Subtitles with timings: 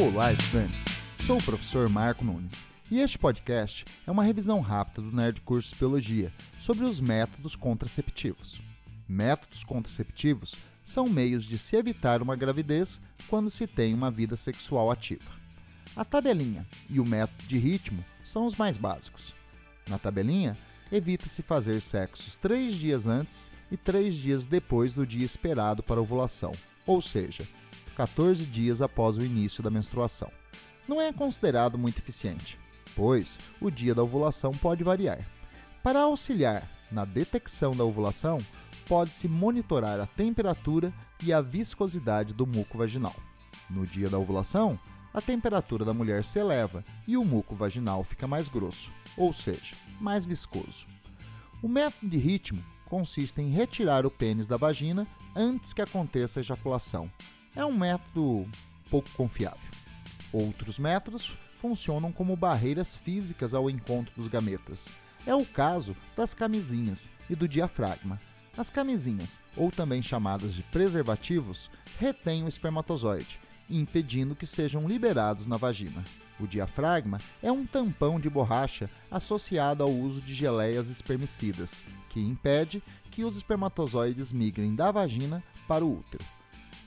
[0.00, 0.84] Olá, estudantes!
[1.18, 5.74] Sou o professor Marco Nunes e este podcast é uma revisão rápida do Nerd Curso
[5.74, 8.62] Biologia sobre os métodos contraceptivos.
[9.08, 14.88] Métodos contraceptivos são meios de se evitar uma gravidez quando se tem uma vida sexual
[14.88, 15.32] ativa.
[15.96, 19.34] A tabelinha e o método de ritmo são os mais básicos.
[19.88, 20.56] Na tabelinha,
[20.92, 26.52] evita-se fazer sexos três dias antes e três dias depois do dia esperado para ovulação,
[26.86, 27.44] ou seja,
[27.98, 30.30] 14 dias após o início da menstruação.
[30.86, 32.56] Não é considerado muito eficiente,
[32.94, 35.26] pois o dia da ovulação pode variar.
[35.82, 38.38] Para auxiliar na detecção da ovulação,
[38.86, 40.94] pode-se monitorar a temperatura
[41.24, 43.16] e a viscosidade do muco vaginal.
[43.68, 44.78] No dia da ovulação,
[45.12, 49.74] a temperatura da mulher se eleva e o muco vaginal fica mais grosso, ou seja,
[50.00, 50.86] mais viscoso.
[51.60, 56.42] O método de ritmo consiste em retirar o pênis da vagina antes que aconteça a
[56.42, 57.10] ejaculação.
[57.54, 58.48] É um método
[58.90, 59.70] pouco confiável.
[60.32, 64.88] Outros métodos funcionam como barreiras físicas ao encontro dos gametas.
[65.26, 68.20] É o caso das camisinhas e do diafragma.
[68.56, 75.56] As camisinhas, ou também chamadas de preservativos, retêm o espermatozoide, impedindo que sejam liberados na
[75.56, 76.04] vagina.
[76.40, 82.82] O diafragma é um tampão de borracha associado ao uso de geleias espermicidas, que impede
[83.10, 86.24] que os espermatozoides migrem da vagina para o útero.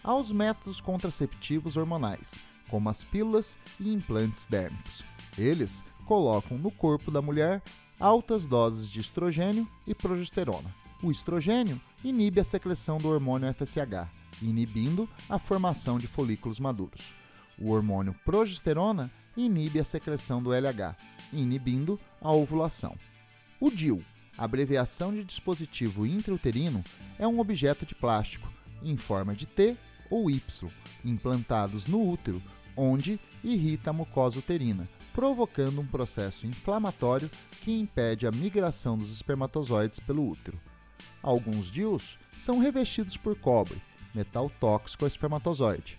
[0.04, 5.06] Há os métodos contraceptivos hormonais, como as pílulas e implantes dérmicos.
[5.38, 7.62] Eles colocam no corpo da mulher
[8.00, 10.74] altas doses de estrogênio e progesterona.
[11.04, 14.10] O estrogênio inibe a secreção do hormônio FSH,
[14.42, 17.14] inibindo a formação de folículos maduros.
[17.60, 20.96] O hormônio progesterona inibe a secreção do LH,
[21.32, 22.96] inibindo a ovulação.
[23.60, 24.04] O DIU,
[24.36, 26.84] abreviação de dispositivo intrauterino,
[27.20, 29.78] é um objeto de plástico em forma de T
[30.12, 30.70] ou Y,
[31.04, 32.44] implantados no útero,
[32.78, 37.30] onde irrita a mucosa uterina, provocando um processo inflamatório
[37.64, 40.60] que impede a migração dos espermatozoides pelo útero.
[41.24, 43.82] Alguns DIUs são revestidos por cobre,
[44.14, 45.98] metal tóxico ao espermatozoide.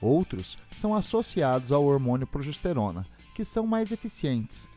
[0.00, 4.68] Outros são associados ao hormônio progesterona, que são mais eficientes,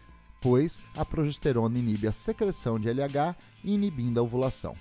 [0.41, 4.73] pois a progesterona inibe a secreção de LH, inibindo a ovulação.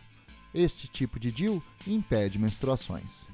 [0.54, 3.26] Este tipo de DIU impede menstruações.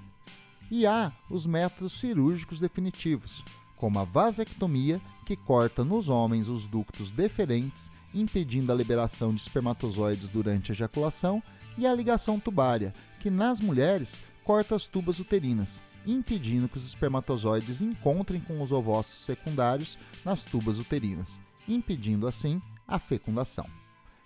[0.75, 3.44] E há os métodos cirúrgicos definitivos,
[3.77, 10.31] como a vasectomia, que corta nos homens os ductos deferentes, impedindo a liberação de espermatozoides
[10.31, 11.43] durante a ejaculação,
[11.77, 17.82] e a ligação tubária, que nas mulheres corta as tubas uterinas, impedindo que os espermatozoides
[17.82, 21.38] encontrem com os ovócitos secundários nas tubas uterinas,
[21.69, 23.66] impedindo assim a fecundação.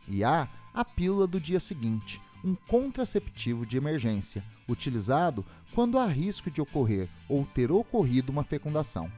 [0.07, 6.49] E há a pílula do dia seguinte, um contraceptivo de emergência, utilizado quando há risco
[6.49, 9.11] de ocorrer ou ter ocorrido uma fecundação.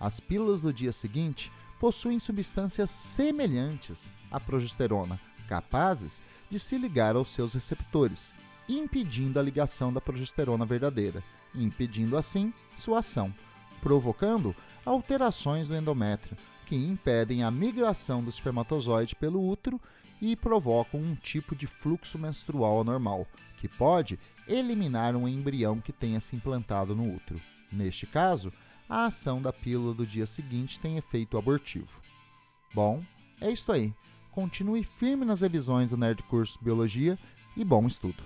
[0.00, 7.30] As pílulas do dia seguinte possuem substâncias semelhantes à progesterona, capazes de se ligar aos
[7.30, 8.34] seus receptores,
[8.68, 11.22] impedindo a ligação da progesterona verdadeira,
[11.54, 13.32] impedindo assim sua ação,
[13.80, 19.80] provocando alterações no endométrio que impedem a migração do espermatozoide pelo útero
[20.22, 26.20] e provocam um tipo de fluxo menstrual anormal, que pode eliminar um embrião que tenha
[26.20, 27.40] se implantado no útero.
[27.72, 28.52] Neste caso,
[28.88, 32.00] a ação da pílula do dia seguinte tem efeito abortivo.
[32.72, 33.02] Bom,
[33.40, 33.92] é isso aí.
[34.30, 37.18] Continue firme nas revisões do Nerd Curso Biologia
[37.56, 38.22] e bom estudo!